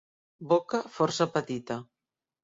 [0.53, 1.77] Boca força petita.